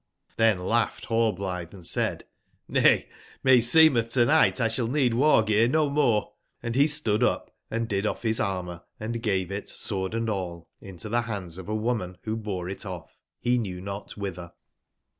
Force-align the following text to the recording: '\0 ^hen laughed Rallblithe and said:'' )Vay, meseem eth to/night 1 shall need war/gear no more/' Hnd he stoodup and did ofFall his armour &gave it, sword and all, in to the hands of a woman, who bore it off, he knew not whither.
'\0 0.35 0.55
^hen 0.55 0.67
laughed 0.67 1.09
Rallblithe 1.09 1.75
and 1.75 1.85
said:'' 1.85 2.23
)Vay, 2.67 3.07
meseem 3.45 3.95
eth 3.99 4.09
to/night 4.09 4.59
1 4.59 4.69
shall 4.71 4.87
need 4.87 5.13
war/gear 5.13 5.67
no 5.67 5.91
more/' 5.91 6.31
Hnd 6.63 6.73
he 6.73 6.85
stoodup 6.85 7.49
and 7.69 7.87
did 7.87 8.05
ofFall 8.05 8.21
his 8.23 8.39
armour 8.39 8.81
&gave 9.21 9.51
it, 9.51 9.69
sword 9.69 10.15
and 10.15 10.27
all, 10.27 10.67
in 10.81 10.97
to 10.97 11.07
the 11.09 11.21
hands 11.21 11.59
of 11.59 11.69
a 11.69 11.75
woman, 11.75 12.17
who 12.23 12.35
bore 12.35 12.67
it 12.67 12.83
off, 12.83 13.19
he 13.39 13.59
knew 13.59 13.79
not 13.79 14.13
whither. 14.17 14.53